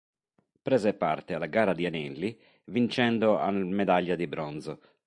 Prese 0.63 0.95
parte 0.95 1.35
alla 1.35 1.45
gara 1.45 1.75
di 1.75 1.85
anelli, 1.85 2.35
vincendo 2.63 3.37
al 3.37 3.53
medaglia 3.67 4.15
di 4.15 4.25
bronzo. 4.25 4.79